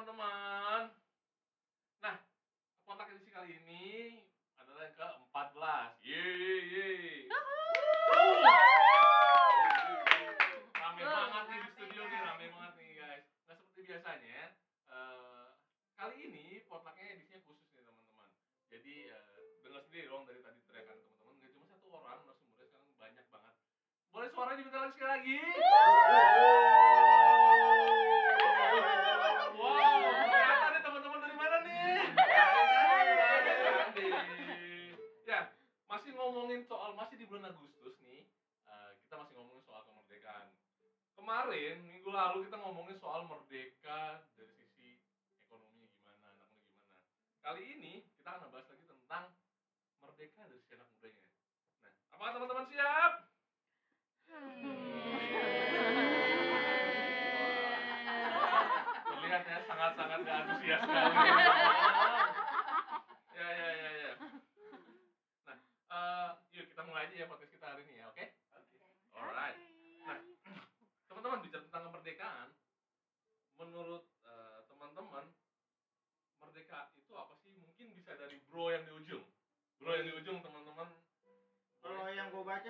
[0.00, 0.29] teman-teman.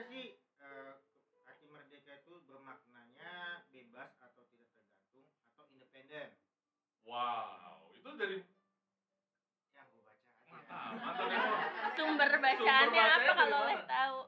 [0.01, 0.33] Gue baca sih
[0.65, 0.93] eh,
[1.45, 6.33] arti merdeka itu bermaknanya bebas atau tidak tergantung atau independen.
[7.05, 8.41] Wow, itu dari
[9.77, 11.05] Yang gue baca mantap, aja.
[11.05, 11.41] mantap ya.
[12.01, 14.19] Sumber bacaannya bacanya apa kalau boleh tahu?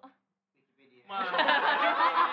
[0.61, 1.09] Wikipedia.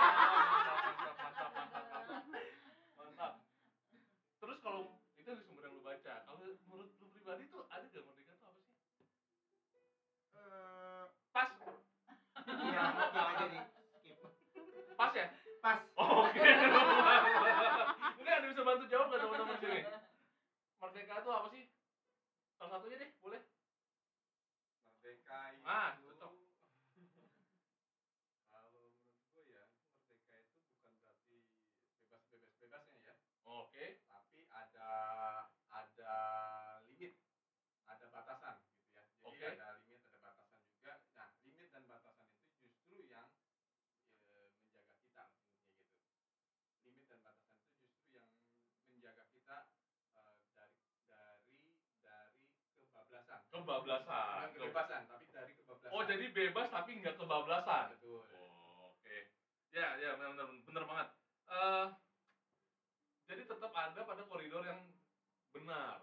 [21.20, 21.64] Tuh apa sih?
[22.56, 23.42] Salah satunya deh, boleh?
[24.84, 26.32] Merdeka itu Ah, cocok.
[28.49, 28.95] kalau menurut
[29.32, 29.64] gue ya
[30.04, 31.38] merdeka itu bukan berarti
[32.04, 34.02] bebas bebas bebasnya ya Oke.
[34.10, 34.89] tapi ada
[35.71, 36.14] ada
[36.89, 37.16] limit
[37.88, 39.45] ada batasan gitu ya jadi Oke.
[39.55, 43.30] ada limit ada batasan juga nah limit dan batasan itu justru yang
[44.27, 45.95] eh, menjaga kita maksudnya gitu
[46.83, 48.30] limit dan batasan itu justru yang
[48.92, 49.58] menjaga kita
[50.17, 51.61] eh, dari dari
[52.04, 52.83] dari
[53.49, 57.86] kebablasan bukan kebebasan tapi dari kebablasan Oh, jadi bebas tapi nggak kebablasan.
[57.98, 59.17] betul Oh, Oke.
[59.73, 61.08] Ya, ya benar benar benar banget.
[61.49, 61.86] Eh
[63.30, 64.82] jadi tetap ada pada koridor yang
[65.54, 66.02] benar.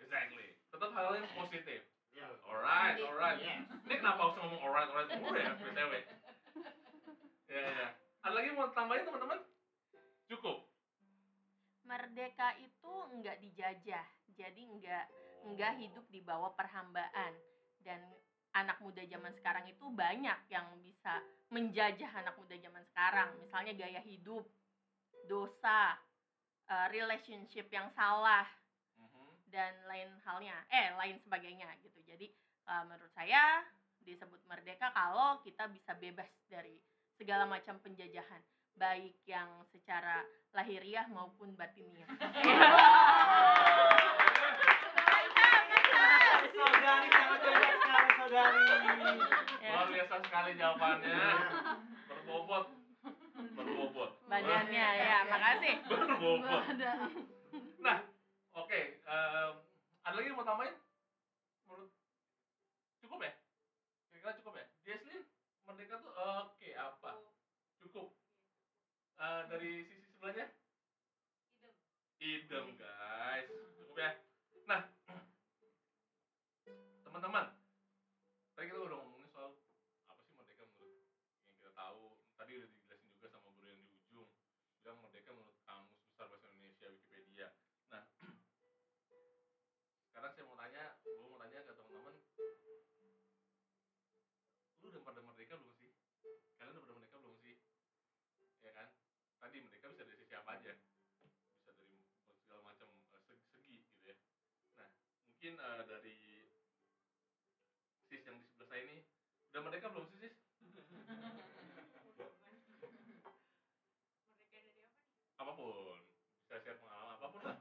[0.00, 0.58] Exactly.
[0.74, 1.86] Tetap hal yang positif.
[2.10, 2.26] Ya.
[2.42, 3.38] Alright, alright.
[3.38, 3.62] Yes.
[3.86, 5.92] Ini kenapa harus ngomong alright, alright mulu ya, BTW?
[7.46, 7.88] Ya, ya.
[8.26, 9.38] Ada lagi mau tambahin teman-teman?
[10.26, 10.66] Cukup.
[11.86, 15.06] Merdeka itu enggak dijajah, jadi enggak
[15.44, 17.32] enggak hidup di bawah perhambaan.
[17.80, 18.00] Dan
[18.52, 23.30] anak muda zaman sekarang itu banyak yang bisa menjajah anak muda zaman sekarang.
[23.40, 24.44] Misalnya gaya hidup
[25.26, 25.96] dosa
[26.66, 28.46] eh, relationship yang salah
[28.94, 29.50] Mhm.
[29.50, 30.54] dan lain halnya.
[30.70, 31.98] Eh lain sebagainya gitu.
[32.06, 32.30] Jadi
[32.66, 33.64] eh, menurut saya
[34.00, 36.78] disebut merdeka kalau kita bisa bebas dari
[37.18, 38.40] segala macam penjajahan.
[38.70, 40.22] Baik yang secara
[40.54, 42.06] lahiriah maupun batiniah
[46.40, 48.64] Saudari sangat banyak sekali saudari.
[49.60, 51.20] Luar biasa sekali jawabannya.
[52.08, 52.66] Berbobot.
[53.40, 54.10] Berbobot.
[54.28, 56.62] badannya ya makasih Berbobot.
[57.80, 57.98] Nah,
[58.56, 58.80] oke.
[59.04, 59.52] em,
[60.04, 60.76] ada lagi yang mau tambahin?
[61.68, 61.92] Menurut
[63.04, 63.32] cukup ya?
[64.12, 64.66] Kira-kira cukup ya?
[64.84, 65.22] Jesslyn,
[65.68, 67.12] merdeka tuh oke apa?
[67.84, 68.08] Cukup.
[69.20, 69.99] Eh, dari sisi
[105.40, 106.16] mungkin eh, dari
[108.12, 109.00] sis yang di sebelah saya ini
[109.48, 110.36] udah merdeka belum sih sis?
[115.40, 115.96] Apa pun,
[116.44, 117.56] bisa share pengalaman apa pun lah.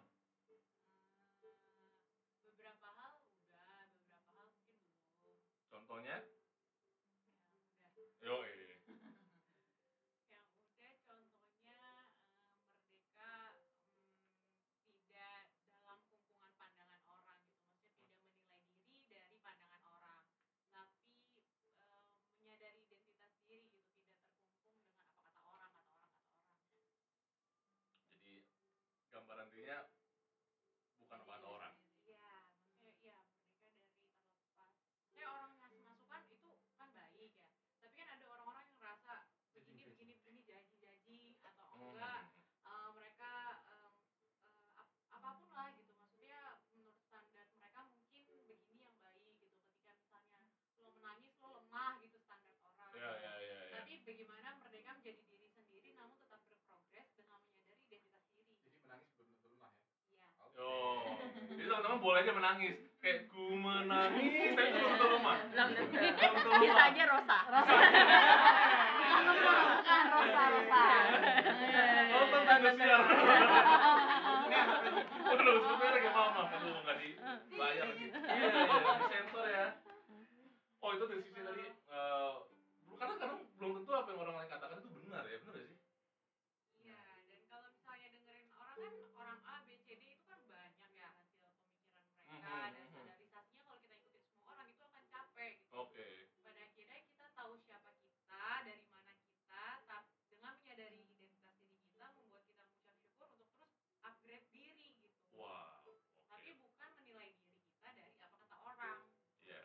[2.44, 3.16] beberapa hal
[3.48, 4.76] udah beberapa hal mungkin
[5.24, 5.40] belum
[5.72, 6.20] Contohnya,
[7.80, 8.44] ya udah yo
[10.28, 10.44] yang
[10.76, 12.04] udah contohnya eh,
[12.84, 13.32] merdeka
[13.64, 14.20] mm,
[15.08, 15.40] tidak
[15.80, 16.30] dalam fungsi
[29.50, 29.84] dirinya
[31.00, 31.74] bukan apa kata orang
[32.06, 32.16] Iya,
[32.54, 34.70] maksudnya iya merdeka dari terlepas.
[35.14, 36.50] Kayak orang ngasih masukan itu
[36.80, 37.50] kan baik ya.
[37.82, 39.14] Tapi kan ada orang-orang yang ngerasa
[39.54, 41.94] begini begini begini jaji-jaji atau Hmm.
[41.94, 42.22] enggak
[42.66, 43.32] eh, mereka
[43.68, 43.94] em,
[44.46, 45.92] eh, ap- apa pun lah gitu.
[45.98, 49.46] Maksudnya menurut standar mereka mungkin begini yang baik gitu.
[49.68, 50.38] Ketika misalnya
[50.80, 52.78] lo menangis lo lemah gitu standar orang.
[52.98, 57.78] ya ya ya ya Tapi bagaimana merdeka menjadi diri sendiri namun tetap berprogres dengan menyadari
[57.86, 58.56] identitas diri.
[58.66, 59.86] Jadi menangis belum tentu lemah ya.
[60.10, 60.26] Iya.
[60.42, 60.49] Oke.
[60.60, 61.16] Oh,
[61.56, 62.76] jadi teman-teman boleh aja menangis.
[63.00, 65.08] Kayak ku menangis, tapi itu betul
[65.56, 67.38] tentu bisa aja rosa.
[69.24, 70.84] Bukan rosa rosa.
[72.12, 72.42] Nonton
[72.76, 73.28] di apa sih?
[75.30, 78.06] Waduh, sebenarnya kayak mama, aduh nggak dibayar lagi.
[78.12, 79.66] Iya, iya, disensor ya.
[80.80, 82.32] Oh itu dari sisi tadi, eh,
[83.00, 85.78] karena kadang belum tentu apa yang orang lain katakan itu benar ya, benar gak sih?
[86.84, 90.92] Iya, dan kalau misalnya dengerin orang kan orang A, B, C, D itu kan banyak
[90.96, 91.92] ya hasil pemikiran
[92.28, 92.88] mereka Mhm, dan mhm.
[92.96, 95.76] standarisasinya kalau kita ikutin semua orang itu akan capek gitu.
[95.76, 96.08] Oke.
[96.44, 102.08] Pada akhirnya kita tahu siapa kita, dari mana kita, tapi dengan menyadari identitas diri kita
[102.16, 105.12] membuat kita mengucap syukur untuk terus upgrade diri gitu.
[105.36, 105.84] Wow.
[106.32, 106.64] Tapi Oke.
[106.64, 109.00] bukan menilai diri kita dari apa kata orang.
[109.44, 109.64] Iya.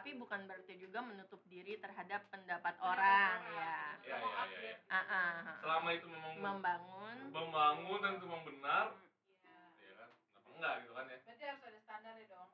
[0.00, 4.00] Tapi bukan berarti juga menutup diri terhadap pendapat orang ya.
[4.00, 5.56] Iya, iya, iya, upgrade Ah, ah, ah.
[5.60, 8.86] Selama itu memang membangun membangun dan itu memang benar,
[9.28, 9.60] Iya.
[9.76, 10.08] ya kan?
[10.24, 11.18] Kenapa enggak gitu kan ya?
[11.20, 12.50] berarti harus ada standar ya dong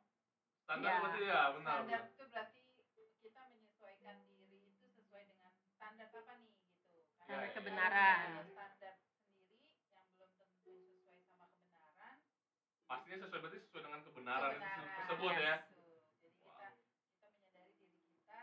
[0.67, 0.99] Standar Ya.
[0.99, 1.75] berarti ya, benar.
[1.79, 2.03] standar benar.
[2.11, 2.61] itu berarti
[3.23, 7.55] kita menyesuaikan diri itu sesuai dengan standar apa nih gitu Ya, standar ya, ya.
[7.55, 8.19] kebenaran
[8.51, 9.63] standar sendiri
[9.95, 12.17] yang belum tentu sesuai sama kebenaran
[12.91, 15.55] Pastinya sesuai berarti sesuai dengan kebenaran, kebenaran tersebut ya.
[15.63, 15.75] gitu.
[15.79, 15.95] jadi
[16.27, 16.69] kita
[17.07, 18.39] kita menyadari diri kita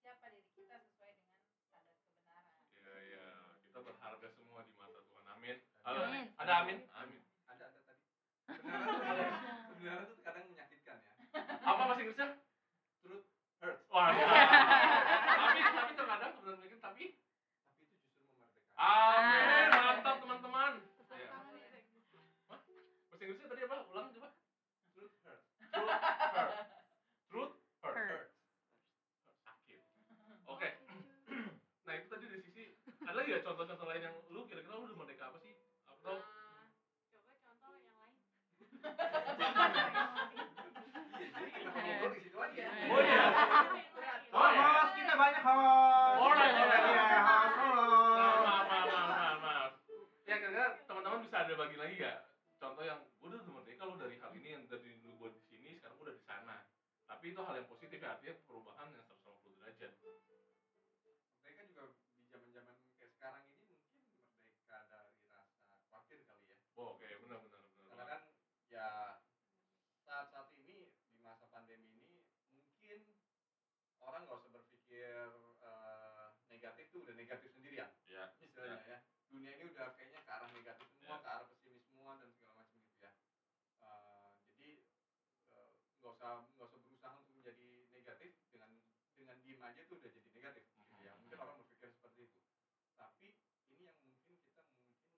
[0.00, 3.26] siapa diri kita sesuai dengan standar kebenaran Iya, iya.
[3.62, 5.24] Kita berharga semua di mata Tuhan.
[5.30, 5.56] Amin.
[5.90, 6.06] Halo.
[6.06, 6.30] Amin.
[6.38, 6.78] Ada amin?
[7.02, 7.18] Amin.
[7.50, 8.02] Ada ada tadi.
[8.54, 9.34] Kebenaran tuh kadang,
[9.74, 11.12] kebenaran tuh kadang menyakitkan ya.
[11.66, 12.28] Apa bahasa Inggrisnya?
[13.02, 13.26] Truth
[13.58, 13.82] hurts.
[13.90, 14.14] Wah.
[15.42, 18.78] tapi tapi terkadang kebenaran mungkin tapi Tapi itu justru memerdekakan.
[18.78, 19.68] amin.
[19.74, 20.72] Mantap teman-teman.
[21.10, 21.26] Iya.
[21.26, 21.34] ya.
[22.46, 22.70] Bahasa
[23.18, 23.76] Inggrisnya tadi apa?
[23.90, 24.28] Ulang coba.
[24.94, 25.46] Truth hurts.
[25.58, 25.90] Truth
[26.38, 26.70] hurts.
[27.26, 28.30] Truth hurts.
[29.42, 29.80] Sakit.
[30.46, 30.70] Oke.
[31.80, 32.62] Nah, itu tadi dari sisi
[33.02, 34.14] ada lagi ya contoh-contoh lain yang
[89.90, 91.12] tuh udah jadi negatif gitu ya.
[91.18, 92.38] Mungkin orang berpikir seperti itu.
[92.94, 93.34] Tapi
[93.74, 94.62] ini yang mungkin kita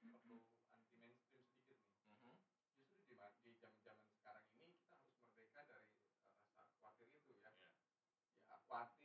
[0.01, 2.33] mungkin perlu anti mainstream sedikit nih Mhm.
[2.33, 3.15] justru di
[3.45, 5.93] di zaman-zaman sekarang ini kita harus merdeka dari
[6.41, 7.51] uh, rasa khawatir itu ya.
[7.61, 7.69] Ya.
[8.49, 9.02] Ya khawatir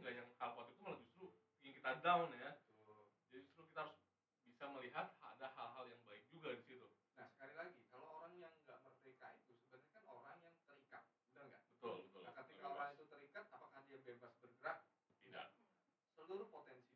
[0.00, 1.28] nggak yang kapal itu malah justru
[1.60, 2.50] bikin kita down ya.
[3.30, 3.96] Jadi justru kita harus
[4.42, 6.88] bisa melihat ada hal-hal yang baik juga di situ.
[7.14, 11.44] Nah sekali lagi kalau orang yang nggak merdeka itu sebenarnya kan orang yang terikat benar
[11.52, 11.62] nggak?
[11.76, 12.20] Betul betul.
[12.24, 14.78] Nah ketika orang itu terikat apakah dia bebas bergerak?
[15.20, 15.48] Tidak.
[16.16, 16.89] Seluruh potensi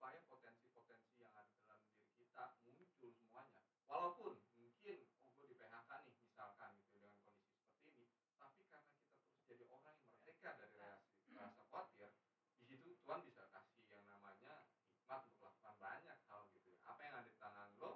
[0.00, 3.60] supaya potensi-potensi yang ada dalam diri kita muncul semuanya.
[3.84, 8.08] Walaupun mungkin oh gue di PHK nih misalkan gitu dengan kondisi seperti ini
[8.40, 12.16] tapi karena kita terus jadi orang yang merdeka dari rasa, rasa khawatir
[12.56, 16.80] di situ Tuhan bisa kasih yang namanya hikmat untuk melakukan banyak hal gitu ya.
[16.88, 17.92] Apa yang ada di tangan lo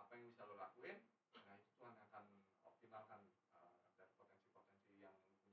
[0.00, 0.96] apa yang bisa lo lakuin
[1.44, 2.24] nah itu Tuhan akan
[2.64, 3.20] optimalkan
[3.52, 5.44] eh, dari potensi-potensi yang lo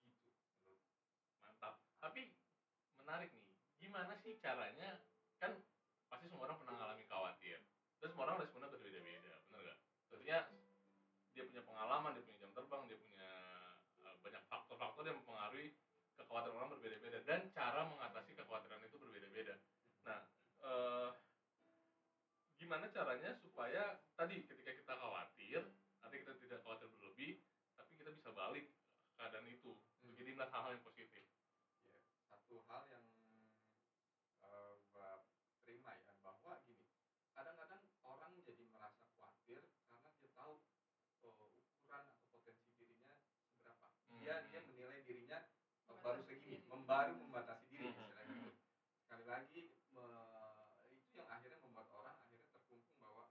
[0.00, 0.16] punya itu.
[0.64, 0.88] Gitu.
[1.12, 1.84] Menurut mantap.
[2.00, 2.40] Tapi
[2.96, 3.43] menarik nih
[3.94, 4.98] gimana sih caranya?
[5.38, 5.54] Kan
[6.10, 7.62] pasti semua orang pernah ngalamin khawatir
[8.02, 9.78] dan semua orang responnya berbeda-beda bener gak?
[10.10, 10.38] tentunya
[11.30, 13.30] dia punya pengalaman dia punya jam terbang dia punya
[14.02, 15.78] uh, banyak faktor-faktor yang mempengaruhi
[16.18, 17.18] kekhawatiran orang berbeda-beda.
[17.22, 19.54] Dan cara mengatasi kekhawatiran itu berbeda-beda.
[20.10, 20.18] Nah
[20.66, 21.10] eh,
[22.58, 25.62] gimana caranya supaya tadi ketika kita khawatir
[26.02, 27.38] nanti kita tidak khawatir berlebih
[27.78, 28.66] tapi kita bisa balik
[29.14, 31.22] keadaan itu untuk jadi melihat hal-hal yang positif?
[31.86, 33.06] Ya satu hal yang
[34.44, 35.24] eh, gua
[35.66, 36.86] terima ya bahwa gini
[37.34, 40.62] kadang-kadang orang jadi merasa khawatir karena dia tahu
[41.24, 43.16] eh, ukuran atau potensi dirinya
[43.50, 43.86] seberapa
[44.22, 44.48] dia Hmm.
[44.52, 45.38] dia menilai dirinya
[46.04, 47.96] baru segini membaru membatasi diri Hmm.
[47.96, 48.50] gitu
[49.04, 53.24] sekali lagi me- itu yang akhirnya membuat orang akhirnya terkungkung bahwa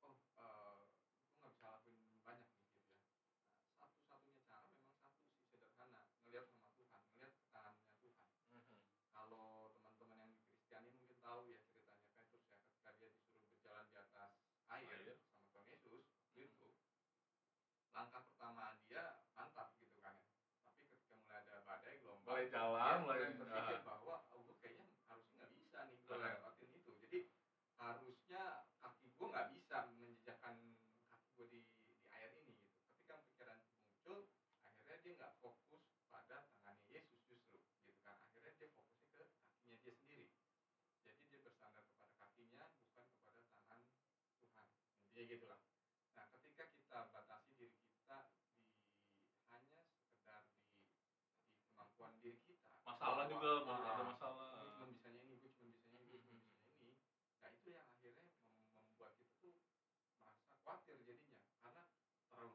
[0.00, 0.80] oh eh
[1.28, 3.00] gue nggak bisa lakuin banyak nih gitu ya
[3.76, 8.24] nah, satu-satunya cara memang satu sih sederhana ngelihat sama Tuhan ngelihat tangannya Tuhan
[8.56, 8.76] Mhm.
[9.12, 13.84] kalau teman-teman yang di Kristiani mungkin tahu ya ceritanya Petrus ya ketika dia disuruh berjalan
[13.92, 14.30] di atas
[14.72, 15.16] air, Air.
[15.44, 16.04] sama Tuhan Yesus
[16.36, 16.68] itu
[17.92, 20.28] langkah pertama dia mantap gitu kan ya
[20.64, 24.56] tapi ketika mulai ada badai gelombang mulai jalan mulai mulai berpikir ah, bahwa oh, gue
[24.60, 26.36] kayaknya harusnya nggak bisa nih gue Ah.
[26.36, 27.20] lewatin itu jadi
[27.80, 28.42] harusnya
[28.84, 30.56] kaki gue nggak bisa menjejakkan
[31.08, 34.28] kaki gue di di air ini gitu ketika pikiran itu muncul
[34.68, 35.80] akhirnya dia nggak fokus
[36.12, 40.28] pada tangannya Yesus justru gitu kan akhirnya dia fokusnya ke kakinya dia sendiri
[41.08, 43.80] jadi dia bersandar kepada kakinya bukan kepada tangan
[44.44, 44.68] Tuhan
[45.08, 45.60] intinya gitulah
[46.12, 48.44] nah ketika kita batasi diri kita di
[49.48, 51.16] hanya sekedar di di
[51.76, 52.72] kemampuan diri kita
[53.06, 54.50] masalah juga mau ada masalah.
[54.50, 56.94] gue cuma bisanya ini gue cuma bisanya ini gue cuma bisanya ini
[57.38, 59.54] nah itu yang akhirnya mem- membuat kita tuh
[60.18, 61.38] merasa khawatir jadinya.
[61.62, 61.82] Karena
[62.26, 62.50] terlalu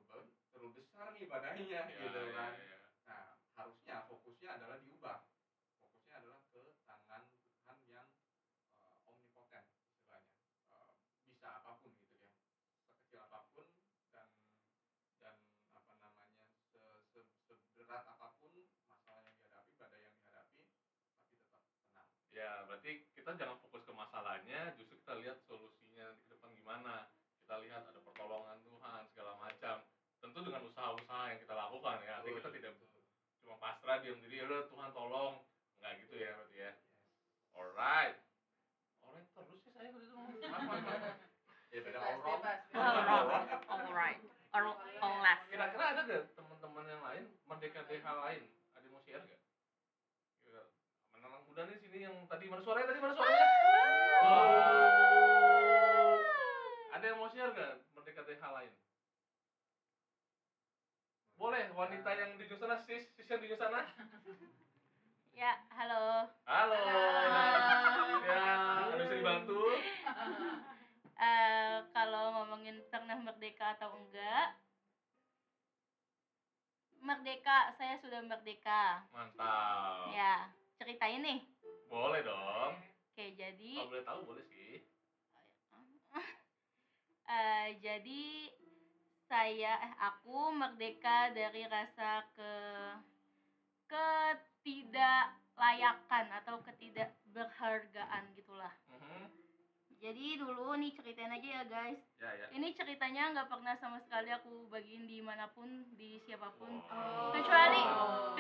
[0.52, 2.78] terlalu besar nih badannya Ya, gitu ya, kan ya.
[3.08, 3.24] nah
[3.56, 5.24] harusnya fokusnya adalah diubah
[5.80, 8.08] fokusnya adalah ke tangan Tuhan yang
[8.84, 10.36] eh, omnipoten istilahnya
[10.72, 10.92] Eh,
[11.24, 12.28] bisa apa pun gitu ya
[12.92, 13.68] sekecil apa pun
[14.12, 14.28] dan
[15.20, 15.36] dan
[15.72, 16.80] apa namanya se,
[17.16, 18.52] se- seberat apa pun
[18.88, 22.08] masalah yang dihadapi badai yang dihadapi tapi tetap tenang
[22.42, 26.96] ya berarti kita jangan fokus ke masalahnya justru kita lihat solusinya nanti ke depan gimana.
[27.46, 29.86] Kita lihat ada pertolongan Tuhan segala macam.
[30.22, 32.74] Tentu dengan usaha-usaha yang kita lakukan ya artinya kita tidak
[33.42, 35.34] cuma pasrah diam diri ya udah Tuhan tolong.
[35.78, 36.72] Nggak gitu ya berarti ya.
[37.54, 38.18] Alright.
[39.06, 41.12] Alright terus sih saya udah ngomong apa apa
[41.74, 42.00] ya beda
[43.70, 44.20] alright.
[44.52, 44.68] All,
[45.00, 48.44] all left kira-kira ada gak teman-teman yang lain merdeka DH lain
[48.76, 49.40] ada yang mau share gak
[50.44, 50.68] Kira-
[51.52, 53.48] muda nih sini yang tadi mana suaranya tadi mana suaranya?
[56.96, 58.72] Ada yang mau share gak merdeka DH lain?
[61.36, 63.84] Boleh wanita yang di sana sis sis yang di sana
[65.36, 66.32] ya halo.
[66.48, 66.80] Halo.
[66.88, 67.60] Halo.
[68.24, 68.44] ya
[68.88, 69.62] ada bisa dibantu.
[71.22, 74.58] Eh, kalau ngomongin pernah merdeka atau enggak?
[76.98, 79.06] Merdeka saya sudah merdeka.
[79.14, 80.10] Mantap.
[80.18, 80.50] Ya
[80.92, 81.40] ceritain nih
[81.88, 84.84] boleh dong oke jadi kalau boleh tahu boleh sih
[87.32, 88.52] Eh, jadi
[89.32, 92.52] saya eh aku merdeka dari rasa ke
[93.88, 98.76] ketidaklayakan atau ketidakberhargaan gitulah.
[98.92, 99.32] Mhm.
[100.04, 102.04] Jadi dulu nih ceritain aja ya guys.
[102.20, 106.52] ya ya Ini ceritanya nggak pernah sama sekali aku bagiin di mana pun di siapa
[106.60, 106.84] pun.
[106.84, 107.32] Wow.
[107.32, 107.80] Kecuali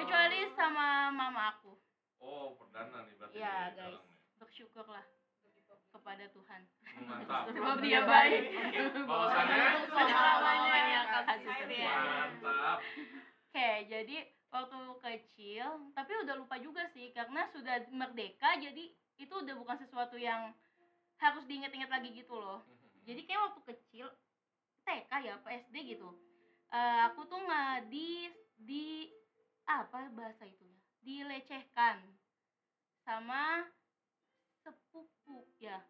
[0.03, 1.79] kecuali sama mama aku.
[2.21, 3.99] Oh perdana nih berarti Iya, guys.
[4.37, 5.05] Bersyukurlah
[5.91, 6.61] kepada Tuhan.
[7.03, 8.43] mantap Sebab dia baik.
[9.03, 11.91] bahwasannya Selamanya yang kasih setia.
[11.91, 12.77] mantap
[13.51, 18.87] Oke, jadi waktu kecil, tapi udah lupa juga sih karena sudah merdeka jadi
[19.17, 20.55] itu udah bukan sesuatu yang
[21.19, 22.63] harus diinget-inget lagi gitu loh.
[23.03, 24.07] Jadi kayak waktu kecil
[24.81, 26.09] TK ya, apa SD gitu.
[26.71, 29.11] eh, aku tuh nggak di di
[29.67, 30.70] apa bahasa itu ya?
[31.01, 31.97] Dilecehkan
[33.01, 33.65] sama
[34.61, 35.81] sepupu ya.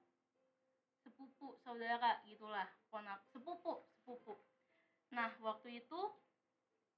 [1.03, 4.39] Sepupu saudara gitulah ponak sepupu sepupu.
[5.11, 6.01] Nah waktu itu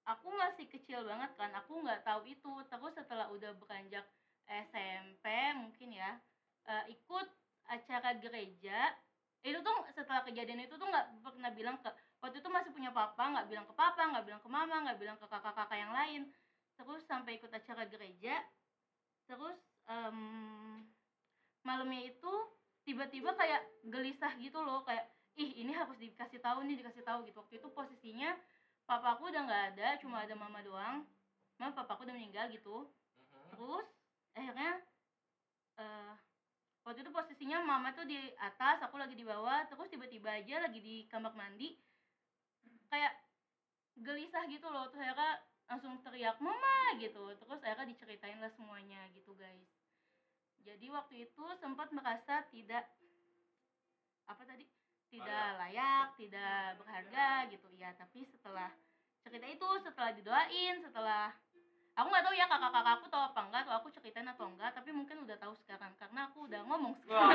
[0.05, 2.53] aku masih kecil banget kan aku nggak tahu itu.
[2.69, 4.05] Terus setelah udah beranjak
[4.47, 5.25] SMP
[5.57, 6.19] mungkin ya
[6.67, 7.27] eh, ikut
[7.71, 8.91] acara gereja
[9.43, 11.91] itu tuh setelah kejadian itu tuh nggak pernah bilang ke
[12.23, 15.17] waktu itu masih punya papa nggak bilang ke papa nggak bilang ke mama nggak bilang
[15.19, 16.21] ke kakak-kakak yang lain
[16.83, 18.35] terus sampai ikut acara gereja
[19.23, 19.55] terus
[19.87, 20.19] em,
[21.63, 22.33] malamnya itu
[22.83, 25.07] tiba-tiba kayak gelisah gitu loh kayak
[25.39, 27.39] ih ini harus dikasih tahu nih dikasih tahu gitu.
[27.39, 28.35] Waktu itu posisinya
[28.83, 31.07] papaku udah nggak ada cuma ada mama doang.
[31.57, 32.91] Mama papaku udah meninggal gitu.
[33.17, 33.49] Mhm.
[33.55, 33.87] terus
[34.33, 34.71] akhirnya
[35.79, 36.13] eh
[36.83, 39.65] waktu itu posisinya mama tuh di atas aku lagi di bawah.
[39.71, 41.79] Terus tiba-tiba aja lagi di kamar mandi
[42.91, 43.15] kayak
[44.03, 44.91] gelisah gitu loh.
[44.91, 45.39] Terus akhirnya
[45.73, 46.93] langsung teriak mama!
[47.01, 47.33] gitu.
[47.33, 49.65] Terus akhirnya diceritain lah semuanya gitu guys.
[50.61, 52.85] Jadi waktu itu sempat merasa tidak
[54.29, 54.69] apa tadi?
[55.09, 56.13] Tidak layak.
[56.13, 57.65] tidak berharga gitu.
[57.73, 58.69] Ya tapi setelah
[59.25, 61.33] cerita itu setelah didoain setelah
[61.93, 65.23] aku nggak tahu ya kakak-kakakku tahu apa enggak atau aku ceritain atau enggak tapi mungkin
[65.25, 67.33] udah tahu sekarang karena aku udah ngomong sekarang.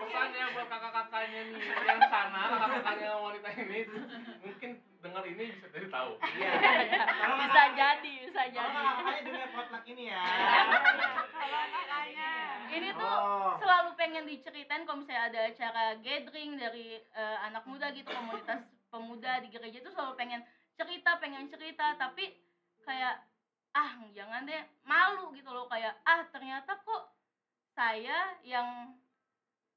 [0.00, 3.80] Pesannya buat kakak-kakaknya nih yang sana, kakak-kakaknya wanita ini
[5.12, 6.12] dengar ini bisa jadi tahu.
[6.24, 6.52] Iya.
[7.04, 10.24] Kalau bisa jadi bisa Kalau jadi kakaknya dengar potluck ini ya.
[11.36, 12.32] Kalau kakaknya.
[12.72, 13.52] ini tuh Oh.
[13.60, 19.44] selalu pengen diceritain kalau misalnya ada acara gathering dari eh, anak muda gitu komunitas pemuda
[19.44, 20.40] di gereja itu selalu pengen
[20.80, 22.32] cerita pengen cerita tapi
[22.80, 23.20] kayak
[23.76, 27.12] ah jangan deh malu gitu loh kayak ah ternyata kok
[27.76, 28.96] saya yang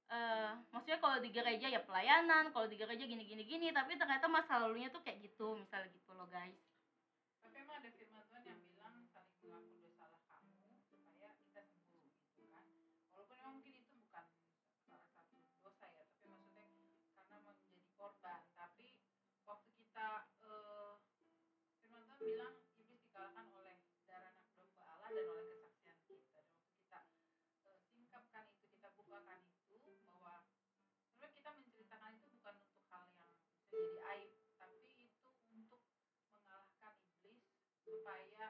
[0.05, 4.29] eh maksudnya kalau di gereja ya pelayanan kalau di gereja gini gini gini tapi ternyata
[4.29, 6.74] masa lalunya tuh kayak gitu misalnya gitu loh guys
[37.86, 38.45] supaya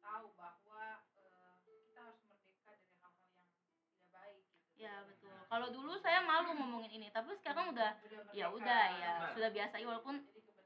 [0.00, 0.84] tahu bahwa
[1.14, 4.66] eh, kita harus merdeka dari hal-hal yang tidak baik gitu.
[4.76, 7.94] ya betul kalau dulu saya malu ngomongin ini tapi sekarang udah
[8.30, 8.58] ya merdeka.
[8.58, 9.30] udah ya Nah.
[9.32, 10.16] sudah biasa ya walaupun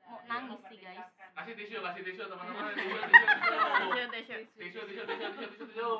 [0.08, 1.04] mau nangis sih, guys.
[1.36, 2.72] Kasih tisu, kasih tisu teman-teman.
[2.80, 4.08] Tisu, tisu, tisu.
[4.08, 5.90] Tisu, Tisu, tisu, tisu, tisu, tisu, tisu.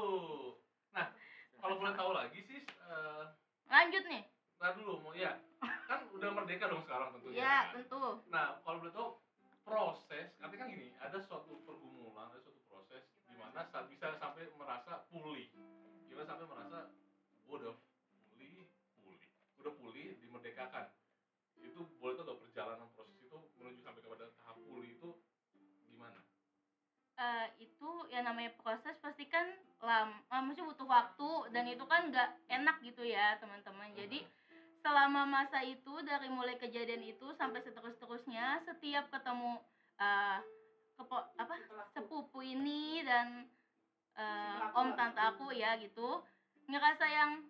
[0.90, 1.12] Nah,
[1.54, 3.24] kalau boleh tahu lagi sih, eh,
[3.68, 4.24] lanjut nih
[4.56, 7.36] ntar dulu mau ya kan udah merdeka dong sekarang tentunya.
[7.38, 9.08] ya tentu Nah, kalau boleh tahu
[9.62, 10.07] proses,
[28.18, 29.46] yang namanya proses pasti kan
[29.78, 33.94] lam eh, maksudnya butuh waktu dan itu kan nggak enak gitu ya teman-teman.
[33.94, 34.26] Jadi
[34.82, 39.62] selama masa itu dari mulai kejadian itu sampai seterus-terusnya setiap ketemu
[40.02, 40.38] eh
[40.98, 41.54] kepo, apa
[41.94, 43.46] sepupu ini dan
[44.18, 46.18] eh, om tante aku ya gitu
[46.66, 47.46] ngerasa yang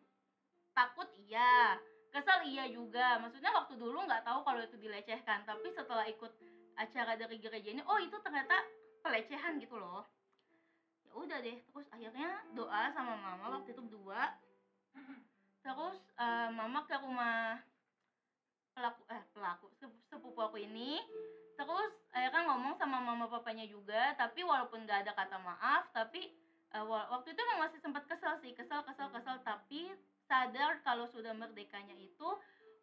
[0.76, 1.80] takut iya.
[2.08, 3.20] Kesel iya juga.
[3.20, 6.32] Maksudnya waktu dulu nggak tahu kalau itu dilecehkan tapi setelah ikut
[6.76, 8.54] acara dari gereja ini oh itu ternyata
[9.02, 10.06] pelecehan gitu loh
[11.24, 14.32] udah deh terus akhirnya doa sama mama waktu itu berdua.
[15.62, 17.58] Terus eh, mama ke rumah
[18.72, 21.02] pelaku eh pelaku sep- sepupu aku ini.
[21.58, 26.30] Terus akhirnya ngomong sama mama papanya juga tapi walaupun nggak ada kata maaf tapi
[26.70, 29.36] wa- waktu itu emang masih sempat kesel sih kesel kesel kesel.
[29.42, 29.90] Tapi
[30.30, 32.28] sadar kalau sudah merdekanya itu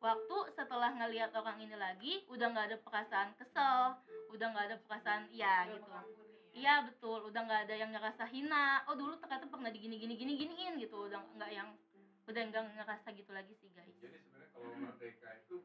[0.03, 3.95] waktu setelah ngelihat orang ini lagi udah nggak ada perasaan kesel
[4.29, 5.79] udah nggak ada perasaan Udah gitu.
[5.87, 6.27] mengampuni.
[6.27, 6.34] ya.
[6.55, 7.27] Iya betul.
[7.27, 8.87] Udah nggak ada yang ngerasa hina.
[8.87, 11.11] Oh dulu ternyata pernah digini gini gini giniin gitu.
[11.11, 11.69] Udah nggak yang
[12.25, 13.93] udah nggak ngerasa gitu lagi sih guys.
[14.01, 15.61] Jadi sebenarnya kalau merdeka itu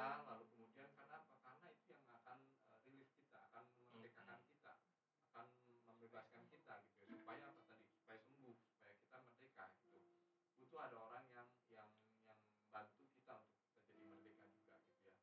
[0.00, 0.24] Iya.
[0.24, 1.34] lalu kemudian karena apa?
[1.44, 2.38] Karena itu yang akan
[2.72, 4.72] eh, rilis kita akan memerdekakan kita
[5.28, 5.46] akan
[5.84, 7.84] membebaskan kita gitu ya, supaya apa tadi?
[8.00, 10.00] Supaya sembuh supaya kita merdeka gitu.
[10.56, 11.90] Butuh ada orang yang yang
[12.24, 12.40] yang
[12.72, 15.16] bantu kita untuk kita jadi merdeka juga gitu ya.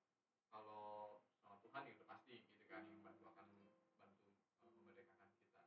[0.54, 3.48] Kalau sama Tuhan ya udah pasti gitu kan yang bantu akan
[3.98, 4.30] bantu
[4.62, 5.64] eh, memerdekakan kita.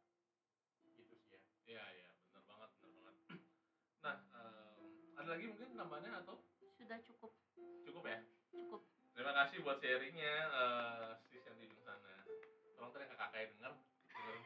[0.86, 1.42] Gitu sih ya.
[1.66, 3.26] Iya iya benar banget benar banget.
[4.00, 6.40] Nah um, ada lagi mungkin namanya atau?
[6.78, 7.36] Sudah cukup.
[7.84, 8.24] Cukup ya?
[8.48, 12.24] Cukup terima kasih buat sharingnya eh, sis yang di ujung sana
[12.72, 13.72] tolong tadi kakak denger
[14.16, 14.40] denger ya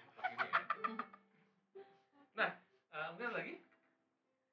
[2.35, 2.51] nah
[2.91, 3.55] eh, mungkin ada lagi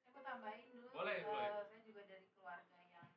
[0.06, 0.92] Aku tambahin dulu.
[0.94, 1.48] Boleh, eh, boleh.
[1.66, 3.10] Saya juga dari keluarga yang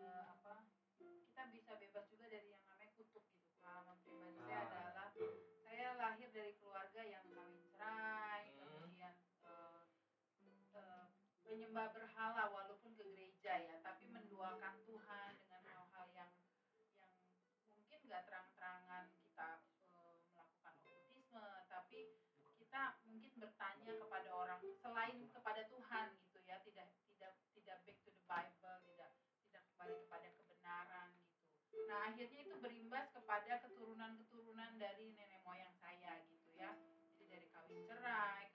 [0.00, 0.64] eh, apa?
[0.96, 3.44] Kita bisa bebas juga dari yang namanya kutuk gitu.
[3.60, 5.36] Pengalaman pribadi saya Ah, adalah betul.
[5.66, 8.64] saya lahir dari keluarga yang kawin cerai, Hmm.
[8.64, 9.12] kemudian
[9.44, 9.82] eh,
[10.78, 11.04] eh,
[11.44, 16.30] menyembah berhala walaupun ke gereja ya, tapi menduakan Tuhan dengan hal-hal yang
[16.94, 17.10] yang
[17.66, 19.62] mungkin nggak terang-terangan kita
[19.94, 22.18] eh, melakukan okultisme, tapi
[22.58, 28.10] kita mungkin bertanya kepada orang selain kepada Tuhan gitu ya, tidak tidak tidak back to
[28.10, 29.14] the Bible, tidak
[29.46, 31.78] tidak kembali kepada kebenaran gitu.
[31.86, 36.74] Nah akhirnya itu berimbas kepada keturunan-keturunan dari nenek moyang saya gitu ya.
[37.14, 38.49] Jadi dari kawin cerai,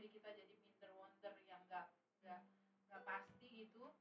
[0.00, 1.92] jadi kita jadi minder wonder yang nggak
[2.24, 2.40] nggak
[2.88, 3.92] nggak pasti gitu.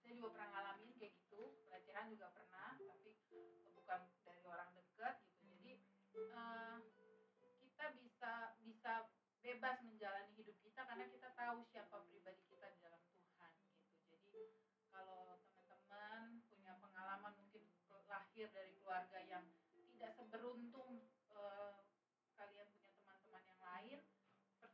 [0.00, 1.52] Saya juga pernah ngalamin kayak gitu.
[1.68, 3.12] Pelecehan juga pernah tapi
[3.76, 5.44] bukan dari orang dekat gitu.
[5.52, 5.72] Jadi
[6.16, 6.76] eh,
[7.60, 9.12] kita bisa bisa
[9.44, 14.16] bebas menjalani hidup kita karena kita tahu siapa pribadi kita di dalam Tuhan gitu.
[14.16, 14.56] Jadi
[14.88, 17.68] kalau teman-teman punya pengalaman mungkin
[18.08, 19.44] lahir dari keluarga yang
[19.76, 21.04] tidak seberuntung
[21.36, 21.72] eh,
[22.32, 24.00] kalian punya teman-teman yang lain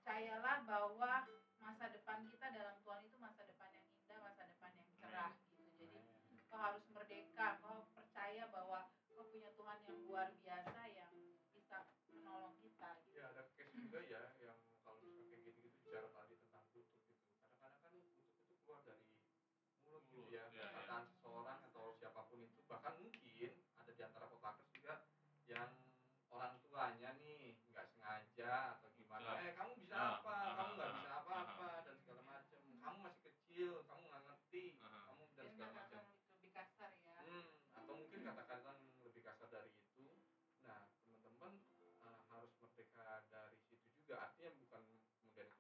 [0.09, 1.29] percayalah bahwa
[1.61, 5.85] masa depan kita dalam Tuhan itu masa depan yang indah masa depan yang cerah gitu
[6.33, 11.13] jadi kau harus merdeka kau percaya bahwa kau punya Tuhan yang luar biasa yang
[11.53, 13.21] bisa menolong kita gitu.
[13.21, 17.29] ya ada case juga ya yang kalau misalnya kayak gitu-gitu bicara tadi tentang kutuk gitu
[17.61, 19.05] kadang-kadang kan kutuk itu keluar dari
[19.85, 20.67] mulut gitu ya ya, ya.
[20.73, 25.05] perkataan seseorang atau siapa pun itu bahkan mungkin ada di antara potakers juga
[25.53, 25.69] yang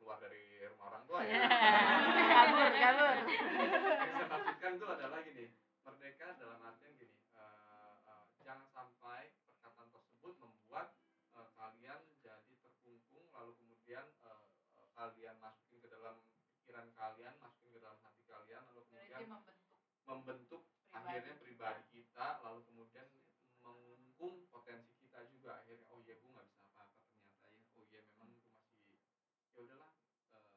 [0.09, 1.37] keluar dari rumah orang tua ya.
[2.33, 5.44] kabur kabur yang saya maksudkan itu adalah gini,
[5.85, 10.97] merdeka dalam artian gini, eh, eh, jangan sampai perkataan tersebut membuat
[11.37, 14.44] eh, kalian jadi terkungkung, lalu kemudian eh,
[14.81, 16.25] eh, kalian masukin ke dalam
[16.57, 19.61] pikiran kalian, masukin ke dalam hati kalian, lalu kemudian membentuk
[20.09, 23.05] membentuk pribadi akhirnya pribadi kita lalu kemudian
[23.61, 28.01] mengungkung potensi kita juga akhirnya oh iya gue nggak bisa apa-apa ternyata ya oh iya
[28.09, 28.97] memang gue masih
[29.53, 29.92] ya udahlah
[30.33, 30.49] eh,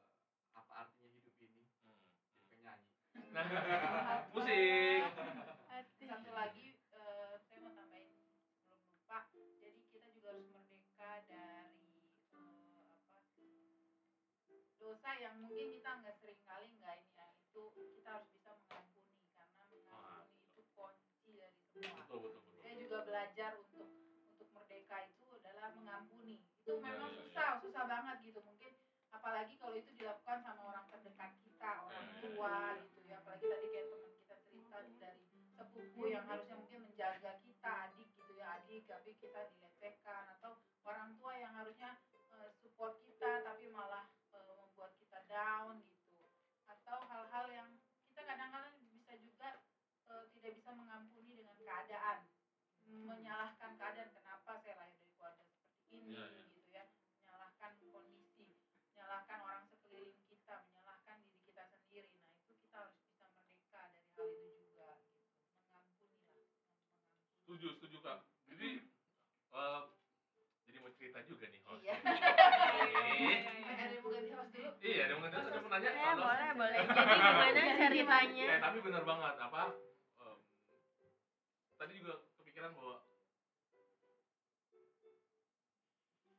[0.56, 1.92] apa artinya hidup ini Hmm.
[2.32, 2.88] jadi penyanyi
[3.32, 5.00] Nah, musik.
[6.02, 8.12] satu lagi eh, saya mau tambahin
[8.68, 9.24] belum lupa.
[9.32, 13.20] Jadi kita juga harus merdeka dari eh, apa
[14.76, 17.62] dosa yang mungkin kita nggak sering kali nggak ini ya itu
[17.96, 19.16] kita harus bisa mengampuni.
[19.32, 22.04] Karena mengampuni itu kunci dari semua.
[22.04, 22.60] Betul betul betul.
[22.60, 23.88] saya juga belajar untuk
[24.36, 26.44] untuk merdeka itu adalah mengampuni.
[26.60, 27.20] Itu Ya, memang ya, ya.
[27.24, 28.76] susah susah banget gitu mungkin.
[29.12, 34.12] Apalagi kalau itu dilakukan sama orang terdekat kita orang tua gitu apalagi tadi kayak teman
[34.16, 35.22] kita cerita dari
[35.52, 41.14] sepupu yang harusnya mungkin menjaga kita adik gitu ya adik tapi kita dilecehkan atau orang
[41.20, 42.00] tua yang harusnya
[42.36, 46.24] eh, support kita tapi malah eh, membuat kita down gitu.
[46.66, 47.68] Atau hal-hal yang
[48.10, 49.62] kita kadang-kadang bisa juga
[50.10, 52.26] eh, tidak bisa mengampuni dengan keadaan.
[52.92, 56.12] Menyalahkan keadaan kenapa saya lahir dari keluarga seperti ini?
[56.12, 56.44] Iya, iya.
[56.50, 56.84] gitu ya
[57.22, 58.58] menyalahkan kondisi
[58.92, 64.04] menyalahkan orang sekeliling kita menyalahkan diri kita sendiri nah itu kita harus bisa merdeka dari
[64.12, 65.22] hal itu juga gitu
[65.72, 66.44] mengampuni lah
[67.40, 68.18] mengampuni Setuju setuju kak.
[68.50, 68.82] Jadi
[69.54, 69.80] eh,
[70.66, 71.78] jadi mau cerita juga nih host.
[71.86, 71.94] iya.
[71.94, 72.10] Ada
[73.94, 74.66] yang mau ganti host dulu?
[74.82, 75.90] Iya, ada yang ada yang mau nanya?
[75.94, 76.78] Ya kalau boleh boleh.
[76.90, 78.46] Jadi gimana ceritanya?
[78.50, 79.34] Eh, tapi benar banget.
[79.38, 79.78] Apa
[80.18, 80.38] em,
[81.78, 83.06] tadi juga kepikiran bahwa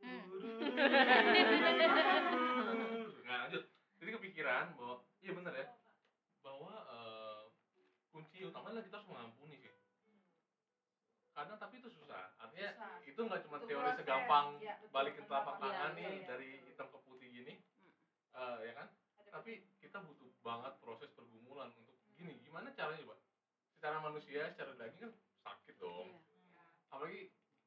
[0.04, 0.28] Hmm.
[3.24, 3.64] nggak lanjut.
[4.04, 5.72] Jadi kepikiran bahwa iya benar ya
[6.44, 7.44] bahwa eh,
[8.12, 9.43] kunci utamanya adalah kita harus mengampuni
[11.34, 12.98] kadang tapi itu susah artinya Susah.
[13.04, 13.98] itu nggak cuma teori proses.
[14.00, 14.92] segampang Iya, betul.
[14.92, 16.26] balikin telapak Iya, tangan iya, nih iya.
[16.28, 17.92] dari hitam ke putih gini Hmm.
[18.34, 23.20] Eh, ya kan Ada tapi kita butuh banget proses pergumulan untuk gini gimana caranya pak
[23.74, 25.12] secara manusia secara daging kan
[25.44, 26.64] sakit dong Iya.
[26.88, 27.22] apalagi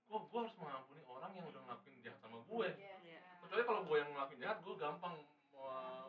[0.07, 2.95] gua gua harus mengampuni orang yang udah ngelakuin jahat sama gue Iya.
[3.01, 3.21] Iya.
[3.41, 5.15] kecuali kalau gue yang ngelakuin jahat gue gampang
[5.57, 6.07] Eh.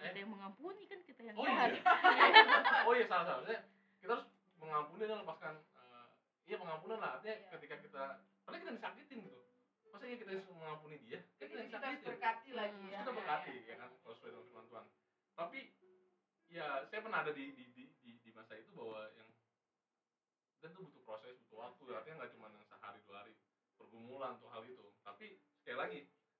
[0.00, 1.68] ada yang mengampuni kan kita yang oh jahat.
[1.70, 1.82] iya
[2.86, 3.60] oh iya salah salah
[3.98, 5.54] kita harus mengampuni dan lepaskan
[6.48, 7.10] iya pengampunan lah.
[7.20, 7.48] Artinya Iya.
[7.54, 8.04] ketika kita
[8.42, 9.40] padahal kita disakitin gitu.
[9.88, 11.20] Masa iya kita harus mengampuni dia?
[11.36, 12.06] Kan kita kita disakitin.
[12.08, 12.88] berkati lagi Hmm.
[12.88, 12.98] ya.
[13.00, 14.86] kita berkati ya kan kalau sesuai dengan firman Tuhan.
[15.36, 15.58] Tapi
[16.48, 19.28] ya saya pernah ada di di di di, di masa itu bahwa yang
[20.58, 21.82] dan itu butuh proses butuh waktu.
[21.92, 23.32] Artinya nggak cuma yang sehari dua hari
[23.76, 24.88] pergumulan tuh hal itu.
[25.04, 25.26] Tapi
[25.60, 25.98] sekali lagi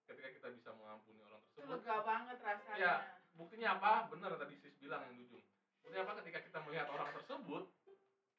[0.09, 2.77] ketika kita bisa mengampuni orang Itu tersebut lega banget rasanya.
[2.81, 2.95] Iya.
[3.37, 3.93] buktinya apa?
[4.11, 5.45] Benar tadi sis bilang yang ujung.
[5.85, 6.19] Buktinya apa?
[6.25, 7.65] Ketika kita melihat orang tersebut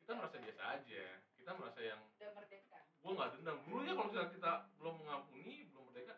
[0.04, 1.06] kita merasa biasa aja
[1.40, 2.80] kita merasa yang Udah merdeka.
[3.00, 3.58] gue nggak dendam.
[3.64, 6.16] Dulunya kalau misalnya kita belum mengampuni belum merdeka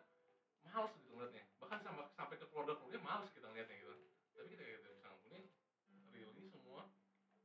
[0.66, 1.44] males gitu ngeliatnya.
[1.62, 3.94] Bahkan sampai sampai ke keluarga keluarga males kita ngeliatnya gitu.
[4.34, 5.40] Tapi kita bisa ngampuni
[6.10, 6.90] really semua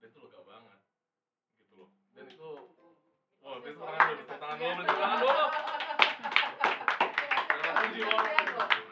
[0.02, 0.80] dan itu lega banget
[1.62, 1.90] gitu loh.
[2.18, 2.50] Dan itu
[3.46, 5.46] wah tepuk orang tangan dulu tangan dulu tangan dulu.
[7.48, 8.26] Terima kasih, Wak.
[8.26, 8.87] Luar biasa.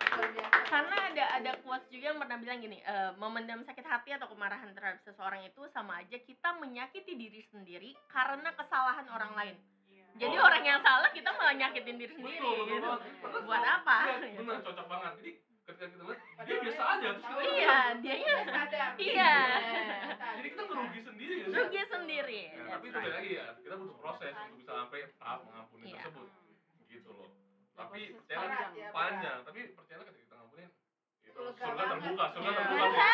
[0.66, 4.72] Karena ada ada quotes juga yang pernah bilang gini, eh, memendam sakit hati atau kemarahan
[4.72, 9.56] terhadap seseorang itu sama aja kita menyakiti diri sendiri karena kesalahan orang lain.
[9.86, 10.06] Iya.
[10.18, 10.44] Jadi Oh.
[10.44, 12.90] orang yang salah kita malah nyakitin diri sendiri betul betul gitu.
[13.22, 13.98] Padahal Buat kalau- apa?
[14.22, 15.32] iya, benar cocok banget jadi
[15.66, 17.42] ketika kita lihat dia biasa aja terus kita.
[17.42, 18.90] Iya, dia Dia sadar.
[18.98, 19.34] Iya.
[20.36, 22.42] jadi kita ngerugi sendiri ya rugi sendiri.
[22.48, 26.02] Ya, tapi itu lagi ya kita butuh proses untuk bisa sampai tahap mengampuni Iya.
[26.02, 26.28] tersebut
[26.86, 27.30] gitu loh
[27.76, 30.35] tapi percayalah berat ya, panjang tapi percayalah ketika kita
[31.34, 31.88] surga banget.
[31.92, 32.62] terbuka surga Iya.
[32.62, 33.06] terbuka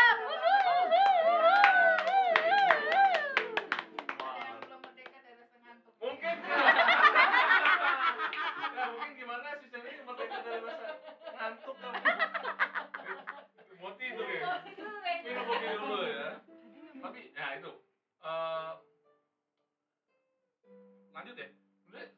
[5.61, 5.93] ngantuk.
[5.99, 6.35] mungkin.
[8.71, 10.87] Ya mungkin gimana sih ini merdeka dari rasa
[11.31, 11.93] ngantuk kan
[14.01, 14.41] tidur ya?
[15.21, 16.29] Minum kopi dulu ya.
[16.97, 17.71] Tapi ya itu.
[18.21, 18.71] Eh
[21.11, 21.47] lanjut ya.
[21.77, 22.09] Sebenarnya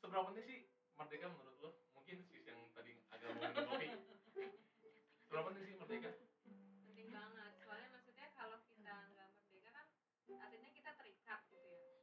[0.00, 0.58] seberapa penting sih
[0.96, 1.70] merdeka menurut lo?
[1.92, 3.86] Mungkin sis yang tadi agak mau minum kopi
[5.30, 6.10] seberapa penting sih merdeka?
[6.90, 7.52] Penting banget.
[7.62, 9.86] Soalnya maksudnya kalau kita nggak merdeka kan
[10.42, 12.02] artinya kita terikat gitu ya.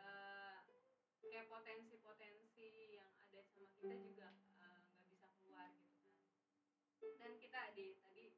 [0.00, 0.56] Eh,
[1.20, 6.16] kayak potensi-potensi yang ada sama kita juga eh, nggak bisa keluar gitu kan.
[7.20, 8.32] Dan kita di tadi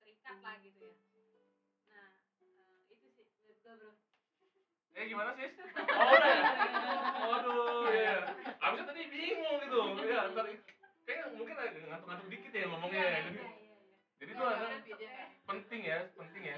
[0.00, 1.11] terikat lah gitu ya
[4.92, 6.44] eh gimana sis oh udah ya
[7.24, 8.16] waduh ya
[8.60, 9.78] abisnya tadi bingung gitu.
[10.04, 10.44] Ya ntar
[11.02, 13.18] kayaknya mungkin agak ngantuk-ngantuk dikit ya ngomongnya ya.
[13.18, 13.76] jadi iya iya.
[14.20, 14.66] jadi itu ada
[15.02, 15.24] Iya.
[15.44, 16.56] penting ya penting ya.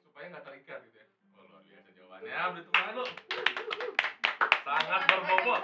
[0.00, 1.06] Supaya nggak terikat gitu ya.
[1.34, 2.24] Oh luar biasa jawabannya.
[2.30, 3.04] Beri tepuk tangan lu
[4.66, 5.60] sangat berbobot.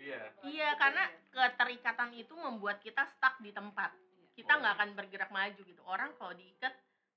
[0.00, 0.20] iya.
[0.40, 3.92] Iya, karena keterikatan itu membuat kita stuck di tempat.
[4.32, 5.82] Kita nggak akan bergerak maju gitu.
[5.84, 6.72] Orang kalau diikat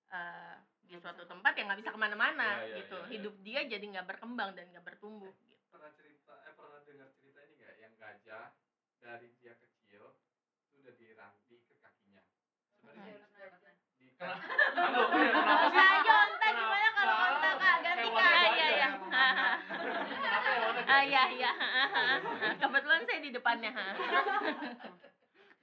[0.10, 0.56] eh,
[0.90, 2.98] di suatu tempat ya nggak bisa ke mana-mana Iya, iya, gitu.
[2.98, 3.12] iya, iya.
[3.14, 5.30] Hidup dia jadi nggak berkembang dan nggak bertumbuh.
[5.30, 5.54] Gitu.
[5.70, 8.46] pernah cerita eh pernah dengar cerita ini nggak yang gajah
[9.00, 10.04] dari dia kecil
[10.66, 12.24] itu udah diram diikat kakinya
[12.74, 13.22] sebenarnya
[13.96, 16.58] di iya, Jonta Kenapa?
[16.58, 18.20] gimana kalau kontak kak ganti kak?
[18.20, 18.68] Iya iya.
[18.76, 21.52] yang ya warna Ah iya iya.
[22.62, 23.72] Kebetulan saya di depannya.
[23.72, 23.88] ha.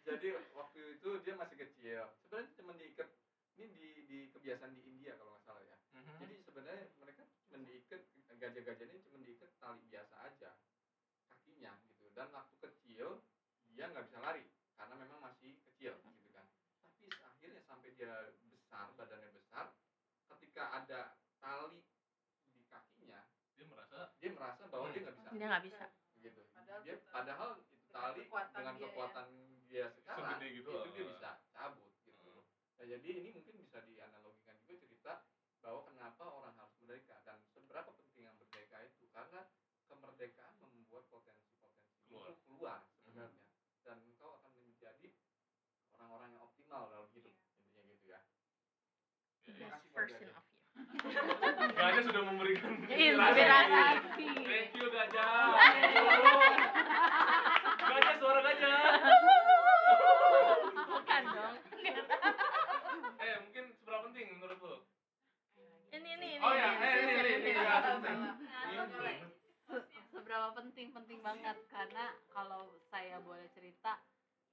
[0.00, 3.08] jadi waktu itu dia masih kecil sebenarnya cuma diikat
[3.57, 6.16] ini di di kebiasaan di India kalau nggak salah ya Mhm.
[6.21, 8.01] jadi sebenarnya mereka cuma diikat
[8.37, 10.51] gajah-gajah ini cuma diikat tali biasa aja
[11.27, 13.09] kakinya gitu dan waktu kecil
[13.71, 14.45] dia nggak bisa lari
[14.77, 16.45] karena memang masih kecil gitu kan
[16.85, 18.12] tapi akhirnya sampai dia
[18.47, 19.73] besar badannya besar
[20.29, 21.01] ketika ada
[21.38, 21.81] tali
[22.53, 23.21] di kakinya
[23.57, 25.87] dia merasa dia merasa bahwa dia nggak bisa Dia nggak bisa.
[26.21, 28.88] gitu Padahal dia padahal itu tali kekuatan dengan dia ya.
[28.90, 29.27] kekuatan
[29.66, 31.31] dia sekarang Segede gitu, itu dia bisa.
[32.76, 35.14] Nah, jadi ini mungkin bisa dianalogikan juga cerita
[35.60, 39.04] bahwa kenapa orang harus merdeka dan seberapa pentingnya merdeka itu.
[39.10, 39.42] Karena
[39.86, 42.30] kemerdekaan membuat potensi-potensi Keluar.
[42.30, 43.42] itu keluar sebenarnya.
[43.82, 45.08] Dan engkau akan menjadi
[45.94, 48.20] orang-orang yang optimal dalam hidup intinya gitu ya.
[49.46, 50.54] Ya, Best kasih, version of you.
[51.72, 54.26] gajah sudah memberikan Inspirasi.
[54.44, 55.56] thank you gajah
[57.80, 58.76] gajah suara gajah
[60.76, 61.54] Bukan dong.
[64.16, 64.76] penting menurut lo?
[65.92, 66.40] Ini ini ini.
[66.40, 67.12] Oh ya, ini ini ini.
[67.20, 69.29] ini, ini, ini, iya.
[70.09, 74.00] Seberapa penting penting banget karena kalau saya boleh cerita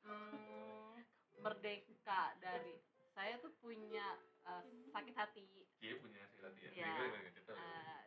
[0.03, 0.99] hmm,
[1.39, 2.75] merdeka dari
[3.15, 5.47] saya tuh punya uh, sakit hati.
[5.79, 6.71] Iya punya sakit hati ya.
[6.75, 6.91] Iya.
[7.23, 8.03] ya uh,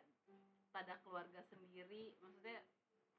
[0.69, 2.61] pada keluarga sendiri, maksudnya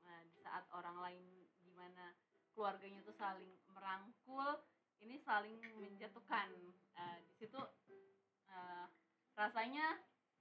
[0.07, 1.27] uh, di saat orang lain
[1.59, 2.15] gimana
[2.55, 4.63] keluarganya tuh saling merangkul,
[5.03, 6.55] ini saling menjatuhkan.
[6.95, 7.59] Uh, di situ
[8.53, 8.87] eh,
[9.37, 9.97] rasanya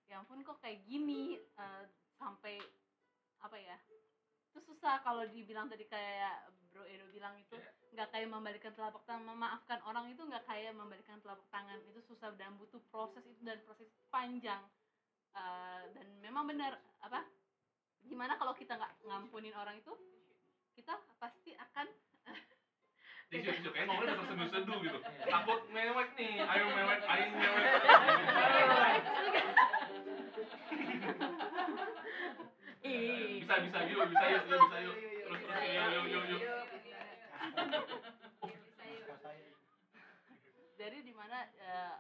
[0.08, 1.84] ya ampun kok kayak gini Eh,
[2.18, 2.58] sampai
[3.38, 3.78] apa ya
[4.50, 7.54] itu susah kalau dibilang tadi kayak Bro Edo bilang itu
[7.94, 11.78] nggak kayak membalikan telapak tangan memaafkan orang itu nggak kayak membalikan telapak tangan.
[11.90, 14.62] Itu susah dan butuh proses itu dan proses panjang.
[15.38, 17.22] Eh, dan memang benar apa
[18.06, 19.94] gimana kalau kita nggak ngampunin orang itu
[20.74, 21.86] kita pasti akan
[23.28, 25.00] tisu kayak ngomongnya udah terseduh-seduh gitu.
[25.28, 27.72] Takut mewek nih ayo mewek ayo mewek.
[32.88, 33.44] Ih.
[33.44, 34.96] bisa bisa yuk bisa yuk yuk bisa yuk.
[34.96, 36.40] terus terus yuk yuk yuk.
[36.40, 36.64] yuk
[40.80, 41.96] jadi di mana eh,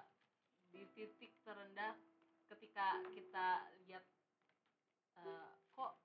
[0.71, 1.99] di titik terendah
[2.47, 4.05] ketika kita lihat
[5.19, 5.99] eh, kok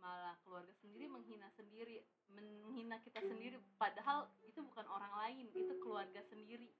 [0.00, 2.00] malah keluarga sendiri menghina sendiri
[2.32, 3.56] menghina kita sendiri.
[3.76, 6.72] Padahal itu bukan orang lain itu keluarga sendiri.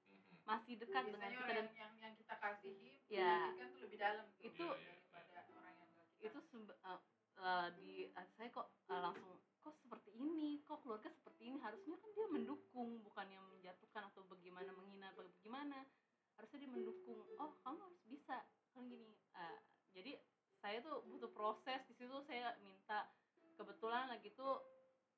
[0.43, 3.53] Masih dekat dengan biasanya kita orang dan yang, yang kita kasihi Ya.
[3.55, 4.25] kan lebih dalam.
[4.35, 6.99] Tuh Itu- daripada orang yang kita itu sumber- eh,
[7.39, 10.59] eh, di eh, saya kok eh, langsung kok seperti ini?
[10.67, 11.57] Kok keluarga seperti ini?
[11.63, 15.87] Harusnya kan dia mendukung bukan yang menjatuhkan atau bagaimana menghina atau bagaimana.
[16.35, 17.23] Harusnya dia mendukung.
[17.39, 18.43] Oh kamu harus bisa.
[18.75, 19.59] Kan gini Eh,
[19.95, 20.19] jadi
[20.59, 21.79] saya tuh butuh proses.
[21.87, 23.07] Di situ saya minta
[23.55, 24.59] kebetulan lagi tuh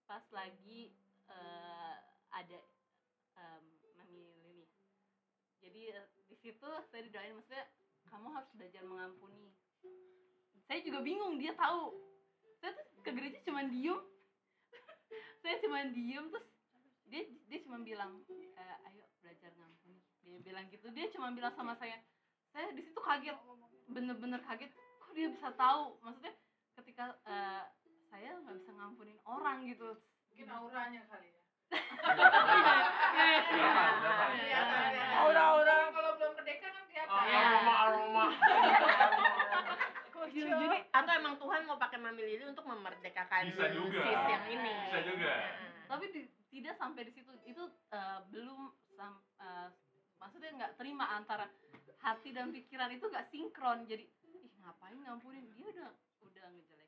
[0.06, 0.94] pas lagi
[1.30, 1.96] eh,
[2.30, 2.60] ada
[3.36, 3.64] em,
[3.98, 4.26] mami
[5.66, 7.66] jadi eh, di situ saya didoain maksudnya
[8.10, 9.50] kamu harus belajar mengampuni.
[10.66, 11.94] Saya juga bingung dia tahu.
[12.62, 14.00] Saya tuh ke gereja cuma diem.
[15.42, 16.48] Saya cuma diem terus
[17.06, 20.02] dia dia cuma bilang "Eh, ayo belajar ngampuni.
[20.26, 22.02] Dia bilang gitu dia cuma bilang sama saya.
[22.50, 23.38] Saya di situ kaget
[23.90, 24.74] bener-bener kaget.
[25.02, 26.02] Kok dia bisa tahu?
[26.02, 26.34] Maksudnya
[26.82, 27.64] ketika eh,
[28.16, 29.92] saya nggak bisa ngampunin orang gitu
[30.30, 32.40] mungkin auranya kali ya Berapa?
[32.46, 32.76] Berapa?
[33.44, 34.32] Kelihatan,
[34.94, 35.06] ya.
[35.18, 35.76] Aura-aura.
[35.82, 37.40] Tapi kalau belum merdeka kan kelihatan Ah, Iya.
[37.42, 38.26] aroma aroma
[40.26, 40.56] Jadi,
[40.90, 44.00] atau emang Tuhan mau pakai Mami Lili untuk memerdekakan Bisa juga.
[44.00, 44.74] sis yang ini.
[44.86, 45.32] Bisa juga.
[45.34, 45.84] Heeh.
[45.86, 49.70] tapi di- tidak sampai di situ itu eh, belum sam, eh,
[50.16, 51.46] maksudnya nggak terima antara
[52.00, 55.90] hati dan pikiran itu nggak sinkron jadi ih ngapain ngampunin dia udah
[56.22, 56.85] udah ngejelekin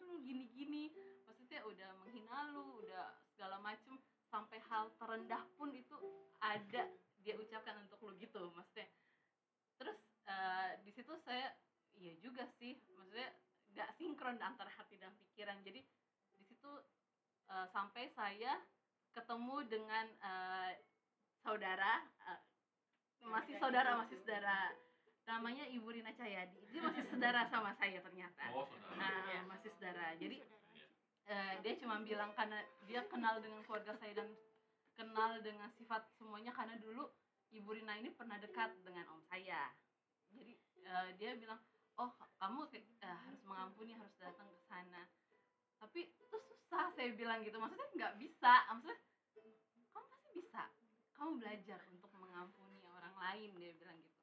[0.00, 0.82] lu gini gini
[1.26, 5.96] maksudnya udah menghina lu udah segala macem sampai hal terendah pun itu
[6.42, 6.90] ada
[7.22, 8.86] dia ucapkan untuk lu gitu maksudnya.
[9.80, 11.54] Terus eh, di situ saya
[11.96, 13.30] iya juga sih maksudnya
[13.74, 15.60] nggak sinkron antara hati dan pikiran.
[15.66, 15.82] Jadi
[16.36, 16.70] di situ
[17.50, 18.60] eh, sampai saya
[19.16, 20.72] ketemu dengan eh,
[21.40, 22.40] saudara eh,
[23.26, 24.70] masih saudara masih saudara
[25.26, 26.62] namanya Ibu Rina Cahyadi.
[26.70, 28.46] Dia masih saudara sama saya ternyata.
[28.54, 29.18] Oh saudara.
[29.26, 30.14] Nah masih saudara.
[30.22, 30.38] Jadi
[31.26, 34.30] eh, dia cuma bilang karena dia kenal dengan keluarga saya dan
[34.94, 37.10] kenal dengan sifat semuanya karena dulu
[37.52, 39.74] Ibu Rina ini pernah dekat dengan om saya.
[40.30, 40.54] Jadi
[40.86, 41.58] eh, dia bilang
[41.98, 45.10] oh kamu eh, harus mengampuni harus datang ke sana.
[45.82, 47.58] Tapi itu susah saya bilang gitu.
[47.58, 48.62] Maksudnya nggak bisa.
[48.70, 48.98] Maksudnya
[49.90, 50.62] kamu pasti bisa.
[51.18, 54.15] Kamu belajar untuk mengampuni orang lain dia bilang gitu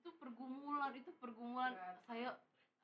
[0.00, 1.76] itu pergumulan itu pergumulan.
[1.76, 1.98] Berat.
[2.08, 2.28] saya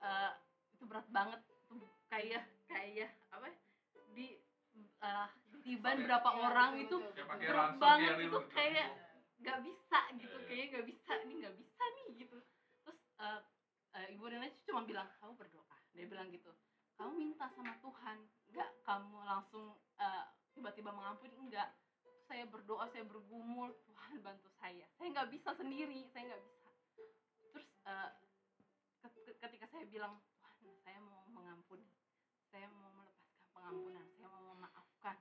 [0.05, 0.33] eh,
[0.77, 1.41] itu berat banget.
[1.65, 1.77] Itu
[2.13, 3.57] kayak kayak apa ya,
[4.13, 4.27] di
[4.77, 5.29] eh,
[5.65, 7.49] tiban berapa Iya, orang betul, itu betul, betul.
[7.49, 8.13] berat banget.
[8.13, 8.39] kayak itu gitu.
[8.53, 8.89] kayak
[9.37, 10.47] nggak bisa gitu iya.
[10.49, 12.37] kayaknya nggak bisa nih nggak bisa nih gitu.
[12.85, 13.41] Terus eh,
[13.97, 15.77] eh, ibu Rina cuma bilang kamu berdoa.
[15.97, 16.53] Dia bilang gitu
[16.97, 18.19] kamu minta sama Tuhan
[18.53, 18.71] nggak?
[18.85, 20.25] Kamu langsung eh,
[20.57, 21.37] tiba-tiba mengampuni?
[21.37, 21.73] Enggak
[22.27, 24.87] saya berdoa saya bergumul Tuhan bantu saya.
[24.99, 26.66] Saya nggak bisa sendiri saya nggak bisa
[27.87, 28.11] eh,
[29.01, 30.19] ke- ke- ketika saya bilang
[30.59, 31.87] Tuhan saya mau mengampuni
[32.49, 35.17] saya mau melepaskan pengampunan saya mau memaafkan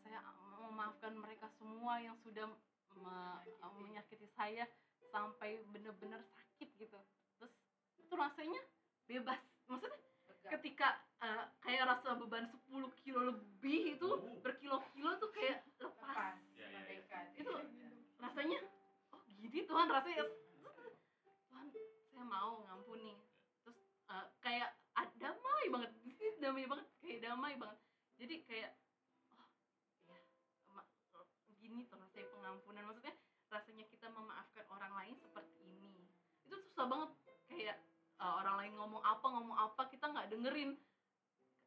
[0.00, 2.46] saya mau memaafkan mereka semua yang sudah
[2.94, 3.42] me-
[3.76, 4.64] menyakiti saya
[5.08, 6.98] sampai benar-benar sakit gitu
[7.36, 7.52] terus
[7.96, 8.62] itu rasanya
[9.04, 10.48] bebas maksudnya Lega.
[10.58, 10.88] ketika
[11.18, 12.62] eh, kayak rasa beban 10
[12.96, 14.38] kilo lebih itu Oh.
[14.40, 16.70] berkilo-kilo tuh kayak lepas lepas Iya, iya, iya.
[16.72, 17.52] merdeka Itu
[18.16, 18.58] rasanya
[19.10, 20.24] oh gini Tuhan rasanya
[22.96, 23.20] ngampuni
[23.60, 23.78] terus
[24.08, 25.92] eh, kayak ah, damai banget.
[26.42, 27.78] Damai banget kayak damai banget.
[28.16, 28.72] Jadi kayak
[30.72, 32.84] oh ya gini tuh rasanya pengampunan.
[32.88, 33.14] Maksudnya
[33.52, 36.08] rasanya kita memaafkan orang lain seperti ini.
[36.44, 37.10] Itu susah banget.
[37.48, 37.76] Kayak
[38.20, 40.76] eh, orang lain ngomong apa ngomong apa kita nggak dengerin.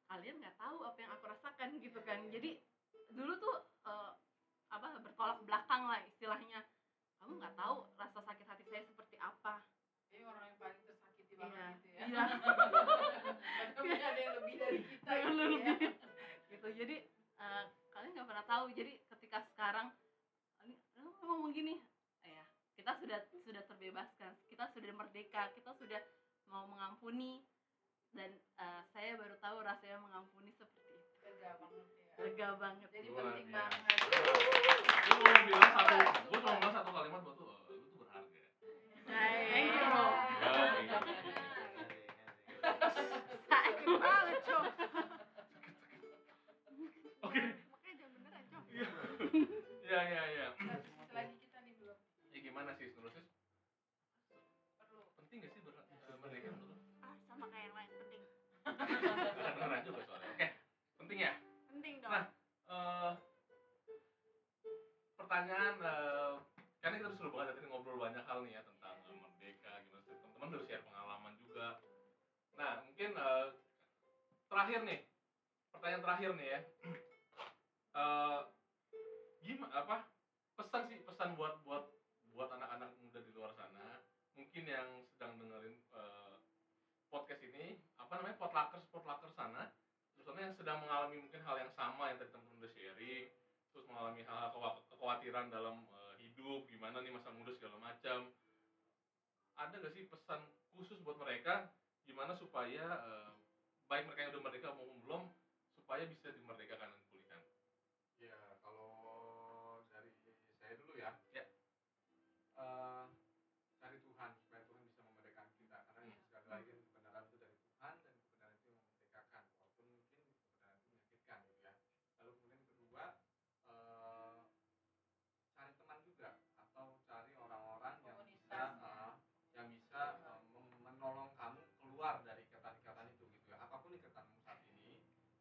[0.09, 2.19] Kalian nggak tahu apa yang aku rasakan gitu kan.
[2.29, 2.57] Jadi
[3.13, 3.55] dulu tuh
[3.85, 4.11] eh,
[4.69, 6.65] apa bertolak belakang lah istilahnya.
[7.19, 9.65] Kamu nggak tahu rasa sakit hati saya seperti apa.
[10.09, 11.08] Ini orang yang paling
[11.39, 11.67] belakang iya.
[11.79, 12.03] gitu ya.
[12.03, 12.23] Iya.
[13.75, 15.33] Tapi ada yang lebih dari kita gitu ya.
[15.39, 15.59] lebih.
[16.51, 16.67] gitu.
[16.75, 16.95] Jadi
[17.39, 17.63] uh,
[17.95, 18.65] kalian nggak pernah tahu.
[18.75, 19.87] Jadi ketika sekarang
[20.67, 21.79] ini lu ngomong gini.
[22.27, 22.43] Eh, ya.
[22.75, 24.31] Kita sudah sudah terbebaskan.
[24.51, 25.47] Kita sudah merdeka.
[25.55, 26.03] Kita sudah
[26.51, 27.39] mau mengampuni.
[28.09, 31.23] Dan uh, saya baru tahu rasanya mengampuni seperti itu.
[31.23, 32.13] Lega banget ya.
[32.19, 32.89] Lega banget.
[32.91, 33.97] Jadi penting banget.
[35.09, 35.95] Gue cuma bilang satu
[36.29, 37.68] gue cuma bilang satu kalimat buat lo
[39.09, 39.79] thank you.
[43.49, 44.63] Sakit banget cok
[47.19, 48.63] Oke, makanya jangan beneran cok.
[49.89, 50.47] Ya ya ya.
[51.09, 51.97] selagi kita nih belum.
[52.31, 52.87] Ya gimana sih
[76.37, 76.59] nih ya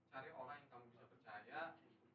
[0.09, 1.61] cari orang yang kamu bisa percaya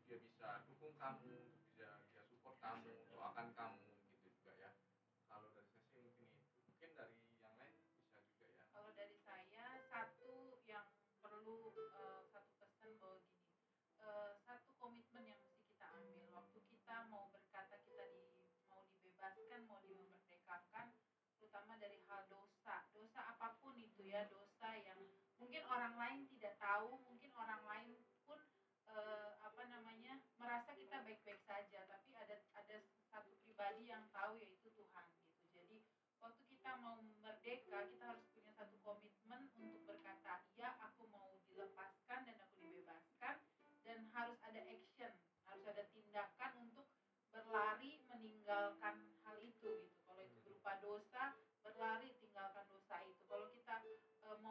[0.03, 4.71] dia bisa dukung kamu, untuk dia support kamu, doakan kamu gitu juga ya.
[5.29, 6.41] Kalau dari saya sih mungkin itu.
[6.67, 8.63] Mungkin dari yang lain bisa juga ya.
[8.73, 10.85] kalau dari saya satu yang
[11.21, 13.47] perlu eh, satu pesan bahwa gini
[14.01, 18.25] eh, satu komitmen yang mesti kita ambil waktu kita mau berkata kita di
[18.69, 20.87] mau dibebaskan mau dimerdekakan
[21.39, 24.52] terutama dari hal dosa dosa apa pun itu ya dosa
[25.43, 28.39] mungkin orang lain tidak tahu mungkin orang lain pun
[28.87, 32.79] eh, apa namanya merasa kita baik-baik saja tapi ada ada
[33.11, 35.43] satu pribadi yang tahu yaitu Tuhan gitu.
[35.51, 35.83] Jadi
[36.23, 42.23] waktu kita mau merdeka kita harus punya satu komitmen untuk berkata ya aku mau dilepaskan
[42.23, 43.35] dan aku dibebaskan
[43.83, 45.11] dan harus ada action
[45.43, 46.87] harus ada tindakan untuk
[47.35, 49.99] berlari meninggalkan hal itu gitu.
[50.07, 51.35] Kalau itu berupa dosa
[51.67, 52.15] berlari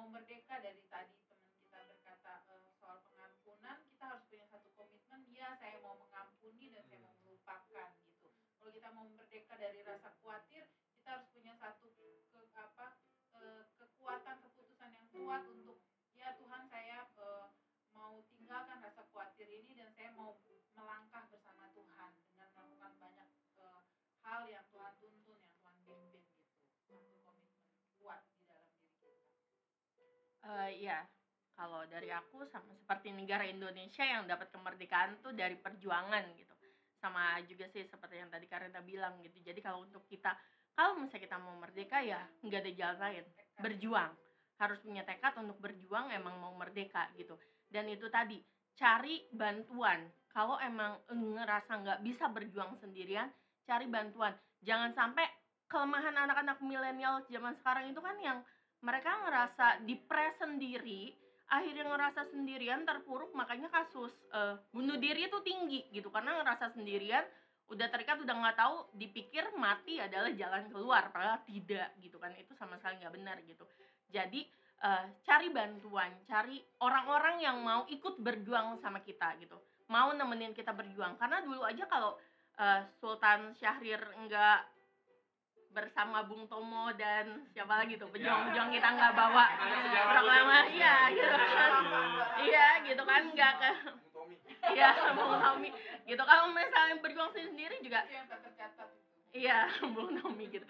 [0.03, 5.31] mau merdeka dari tadi teman kita berkata eh, soal pengampunan kita harus punya satu komitmen
[5.31, 8.27] ya saya mau mengampuni dan saya mau melupakan gitu.
[8.59, 10.67] Kalau kita mau merdeka dari rasa khawatir
[10.99, 12.11] kita harus punya satu ke,
[12.51, 12.99] apa
[13.47, 15.79] eh, kekuatan keputusan yang kuat untuk
[16.19, 17.47] ya Tuhan saya eh,
[17.95, 20.35] mau tinggalkan rasa khawatir ini dan saya mau
[30.43, 31.07] Eh, iya,
[31.55, 36.51] kalau dari aku sama seperti negara Indonesia yang dapat kemerdekaan tuh dari perjuangan gitu.
[36.99, 39.39] Sama juga sih seperti yang tadi Karina bilang gitu.
[39.39, 40.35] Jadi kalau untuk kita,
[40.75, 43.25] kalau misalnya kita mau merdeka ya nggak ada jalan lain,
[43.63, 44.13] berjuang.
[44.59, 47.39] Harus punya tekad untuk berjuang emang mau merdeka gitu.
[47.71, 48.43] Dan itu tadi
[48.75, 50.11] cari bantuan.
[50.31, 53.31] Kalau emang ngerasa nggak bisa berjuang sendirian,
[53.63, 54.35] cari bantuan.
[54.63, 55.27] Jangan sampai
[55.71, 58.39] kelemahan anak-anak milenial zaman sekarang itu kan yang
[58.83, 61.15] mereka ngerasa depres sendiri
[61.53, 66.09] akhirnya ngerasa sendirian terpuruk makanya kasus eh, bunuh diri itu tinggi gitu.
[66.09, 67.23] Karena ngerasa sendirian
[67.69, 72.33] udah terikat udah nggak tahu dipikir mati adalah jalan keluar padahal tidak gitu kan.
[72.41, 73.69] Itu sama sekali nggak benar gitu.
[74.09, 74.49] Jadi
[74.81, 79.61] eh, cari bantuan cari orang-orang yang mau ikut berjuang sama kita gitu.
[79.93, 81.21] Mau nemenin kita berjuang.
[81.21, 82.17] Karena dulu aja kalau
[82.57, 84.72] eh, Sultan Syahrir nggak
[85.73, 88.09] bersama Bung Tomo dan siapa lagi tuh?
[88.13, 89.47] Pejuang-pejuang kita nggak bawa.
[90.13, 91.73] Proklamasi ya gitu kan.
[92.45, 93.23] Iya gitu kan.
[93.33, 93.71] Nggak ke
[94.71, 95.71] iya Bung Tommy
[96.07, 96.23] gitu.
[96.23, 98.07] Kalau misalnya berjuang sendiri juga
[99.35, 100.67] iya Bung Tommy gitu.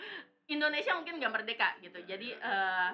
[0.49, 1.99] Indonesia mungkin nggak merdeka gitu.
[2.07, 2.89] Jadi eh,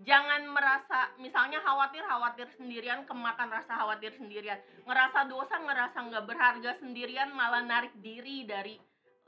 [0.00, 4.58] jangan merasa misalnya khawatir khawatir sendirian kemakan rasa khawatir sendirian.
[4.88, 8.80] Ngerasa dosa ngerasa nggak berharga sendirian malah narik diri dari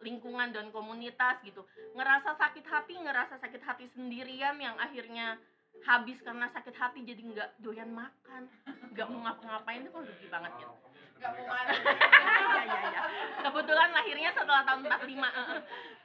[0.03, 1.63] lingkungan dan komunitas gitu
[1.95, 5.39] ngerasa sakit hati ngerasa sakit hati sendirian yang akhirnya
[5.83, 8.51] habis karena sakit hati jadi nggak doyan makan
[8.93, 10.75] nggak mau ngapa-ngapain itu kan rugi banget gitu
[11.23, 11.71] Nggak mau sekali.
[12.43, 13.03] Iya iya iya.
[13.47, 15.61] Kebetulan lahirnya setelah tahun 45 eh, eh.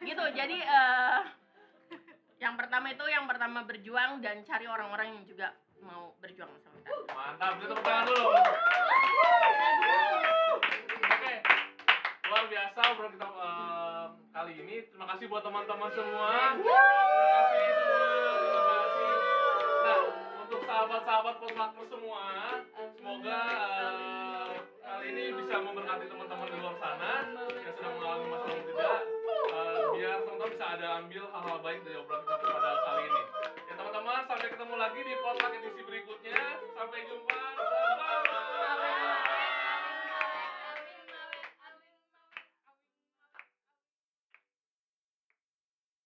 [0.05, 0.23] gitu.
[0.37, 1.21] Jadi eh
[2.37, 7.13] Yang pertama itu yang pertama berjuang dan cari orang-orang yang juga mau berjuang sama kita.
[7.17, 8.29] Mantap, tepuk tangan dulu.
[11.01, 11.33] Oke,
[12.29, 13.76] luar biasa obrolan kita em,
[14.37, 14.75] kali ini.
[14.93, 16.29] Terima kasih buat teman-teman semua.
[16.61, 16.77] Terima
[17.41, 18.05] kasih semua.
[18.37, 19.13] Terima kasih.
[19.81, 20.01] Nah,
[20.45, 22.23] untuk sahabat-sahabat potlucker semua,
[22.93, 23.39] semoga
[23.81, 24.51] eh,
[24.85, 27.13] kali ini bisa memberkati teman-teman di luar sana
[27.49, 28.99] yang sedang mengalami masalah yang tidak.
[29.57, 33.23] Eh, biar teman-teman bisa ada ambil hal-hal baik dari obrolan kita pada kali ini.
[33.41, 36.41] Ya teman-teman, sampai ketemu lagi di potluck edisi berikutnya.
[36.77, 37.41] Sampai jumpa.